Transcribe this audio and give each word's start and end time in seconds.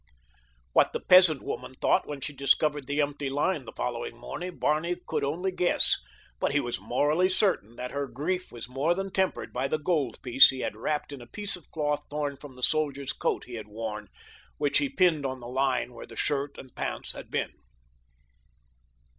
What 0.73 0.93
the 0.93 0.99
peasant 0.99 1.43
woman 1.43 1.75
thought 1.75 2.07
when 2.07 2.21
she 2.21 2.33
discovered 2.33 2.87
the 2.87 3.01
empty 3.01 3.29
line 3.29 3.65
the 3.65 3.71
following 3.71 4.17
morning 4.17 4.57
Barney 4.57 4.95
could 5.05 5.23
only 5.23 5.51
guess, 5.51 5.95
but 6.39 6.53
he 6.53 6.59
was 6.59 6.79
morally 6.81 7.29
certain 7.29 7.75
that 7.75 7.91
her 7.91 8.07
grief 8.07 8.51
was 8.51 8.67
more 8.67 8.95
than 8.95 9.11
tempered 9.11 9.53
by 9.53 9.67
the 9.67 9.77
gold 9.77 10.19
piece 10.23 10.49
he 10.49 10.61
had 10.61 10.75
wrapped 10.75 11.13
in 11.13 11.21
a 11.21 11.27
bit 11.27 11.55
of 11.55 11.69
cloth 11.69 12.01
torn 12.09 12.35
from 12.35 12.55
the 12.55 12.63
soldier's 12.63 13.13
coat 13.13 13.43
he 13.43 13.53
had 13.53 13.67
worn, 13.67 14.07
which 14.57 14.79
he 14.79 14.89
pinned 14.89 15.23
on 15.23 15.39
the 15.39 15.47
line 15.47 15.93
where 15.93 16.07
the 16.07 16.15
shirt 16.15 16.57
and 16.57 16.73
pants 16.73 17.11
had 17.11 17.29
been. 17.29 17.51